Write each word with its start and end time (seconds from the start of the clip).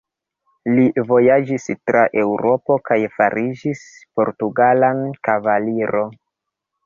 Li 0.77 0.85
vojaĝis 1.09 1.67
tra 1.89 1.99
Eŭropo 2.21 2.77
kaj 2.89 2.97
fariĝis 3.17 3.83
portugala 4.21 4.91
kavaliro. 5.29 6.03